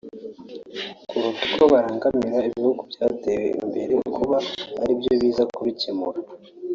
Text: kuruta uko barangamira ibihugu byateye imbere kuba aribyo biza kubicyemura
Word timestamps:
kuruta 1.09 1.43
uko 1.53 1.63
barangamira 1.73 2.37
ibihugu 2.49 2.81
byateye 2.91 3.47
imbere 3.63 3.93
kuba 4.15 4.37
aribyo 4.81 5.11
biza 5.21 5.43
kubicyemura 5.55 6.19